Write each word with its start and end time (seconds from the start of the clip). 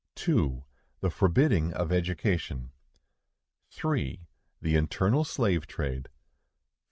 _2. 0.15 0.63
The 1.01 1.11
forbidding 1.11 1.73
of 1.73 1.91
education. 1.91 2.71
3. 3.69 4.25
The 4.59 4.75
internal 4.75 5.23
slave 5.23 5.67
trade. 5.67 6.07
4. 6.11 6.13